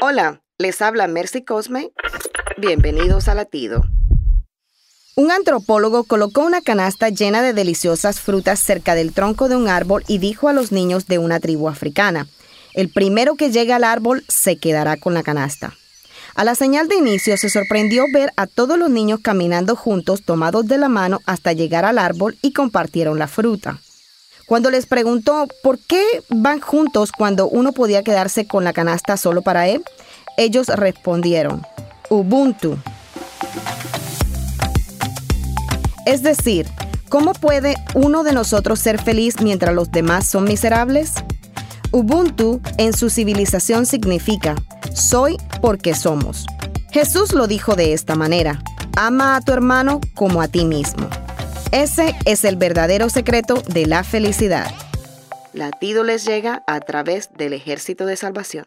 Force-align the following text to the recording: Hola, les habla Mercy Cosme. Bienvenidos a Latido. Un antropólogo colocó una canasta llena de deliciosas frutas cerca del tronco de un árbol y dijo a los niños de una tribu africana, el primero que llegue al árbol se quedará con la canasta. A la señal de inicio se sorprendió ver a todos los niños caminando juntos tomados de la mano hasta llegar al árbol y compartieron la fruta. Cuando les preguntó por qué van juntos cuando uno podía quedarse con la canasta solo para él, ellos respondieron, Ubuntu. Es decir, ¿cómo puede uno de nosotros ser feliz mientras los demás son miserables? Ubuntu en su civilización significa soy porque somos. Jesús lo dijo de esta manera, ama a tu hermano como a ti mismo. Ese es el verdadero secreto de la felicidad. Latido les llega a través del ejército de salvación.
Hola, 0.00 0.42
les 0.58 0.80
habla 0.80 1.08
Mercy 1.08 1.42
Cosme. 1.42 1.90
Bienvenidos 2.56 3.26
a 3.26 3.34
Latido. 3.34 3.82
Un 5.16 5.32
antropólogo 5.32 6.04
colocó 6.04 6.42
una 6.42 6.60
canasta 6.60 7.08
llena 7.08 7.42
de 7.42 7.52
deliciosas 7.52 8.20
frutas 8.20 8.60
cerca 8.60 8.94
del 8.94 9.12
tronco 9.12 9.48
de 9.48 9.56
un 9.56 9.66
árbol 9.66 10.04
y 10.06 10.18
dijo 10.18 10.48
a 10.48 10.52
los 10.52 10.70
niños 10.70 11.08
de 11.08 11.18
una 11.18 11.40
tribu 11.40 11.68
africana, 11.68 12.28
el 12.74 12.90
primero 12.90 13.34
que 13.34 13.50
llegue 13.50 13.72
al 13.72 13.82
árbol 13.82 14.22
se 14.28 14.56
quedará 14.56 14.98
con 14.98 15.14
la 15.14 15.24
canasta. 15.24 15.74
A 16.36 16.44
la 16.44 16.54
señal 16.54 16.86
de 16.86 16.94
inicio 16.94 17.36
se 17.36 17.50
sorprendió 17.50 18.04
ver 18.14 18.32
a 18.36 18.46
todos 18.46 18.78
los 18.78 18.90
niños 18.90 19.18
caminando 19.20 19.74
juntos 19.74 20.22
tomados 20.22 20.68
de 20.68 20.78
la 20.78 20.88
mano 20.88 21.18
hasta 21.26 21.54
llegar 21.54 21.84
al 21.84 21.98
árbol 21.98 22.38
y 22.40 22.52
compartieron 22.52 23.18
la 23.18 23.26
fruta. 23.26 23.80
Cuando 24.48 24.70
les 24.70 24.86
preguntó 24.86 25.46
por 25.62 25.78
qué 25.78 26.02
van 26.30 26.58
juntos 26.60 27.12
cuando 27.12 27.48
uno 27.50 27.72
podía 27.72 28.02
quedarse 28.02 28.46
con 28.46 28.64
la 28.64 28.72
canasta 28.72 29.18
solo 29.18 29.42
para 29.42 29.68
él, 29.68 29.84
ellos 30.38 30.68
respondieron, 30.68 31.66
Ubuntu. 32.08 32.78
Es 36.06 36.22
decir, 36.22 36.66
¿cómo 37.10 37.34
puede 37.34 37.76
uno 37.92 38.22
de 38.22 38.32
nosotros 38.32 38.80
ser 38.80 38.98
feliz 38.98 39.42
mientras 39.42 39.74
los 39.74 39.90
demás 39.90 40.26
son 40.26 40.44
miserables? 40.44 41.12
Ubuntu 41.92 42.62
en 42.78 42.96
su 42.96 43.10
civilización 43.10 43.84
significa 43.84 44.56
soy 44.94 45.36
porque 45.60 45.94
somos. 45.94 46.46
Jesús 46.90 47.34
lo 47.34 47.48
dijo 47.48 47.76
de 47.76 47.92
esta 47.92 48.14
manera, 48.14 48.62
ama 48.96 49.36
a 49.36 49.42
tu 49.42 49.52
hermano 49.52 50.00
como 50.14 50.40
a 50.40 50.48
ti 50.48 50.64
mismo. 50.64 51.06
Ese 51.72 52.14
es 52.24 52.44
el 52.44 52.56
verdadero 52.56 53.10
secreto 53.10 53.62
de 53.68 53.84
la 53.84 54.02
felicidad. 54.02 54.72
Latido 55.52 56.02
les 56.02 56.24
llega 56.24 56.62
a 56.66 56.80
través 56.80 57.34
del 57.34 57.52
ejército 57.52 58.06
de 58.06 58.16
salvación. 58.16 58.66